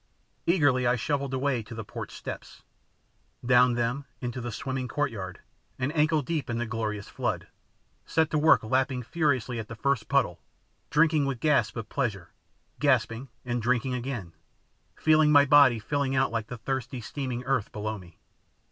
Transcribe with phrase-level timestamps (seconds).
[0.47, 2.63] Eagerly I shuffled away to the porch steps,
[3.45, 5.41] down them into the swimming courtyard,
[5.77, 7.47] and ankle deep in the glorious flood,
[8.03, 10.41] set to work lapping furiously at the first puddle,
[10.89, 12.31] drinking with gasps of pleasure,
[12.79, 14.33] gasping and drinking again,
[14.95, 18.17] feeling my body filling out like the thirsty steaming earth below me.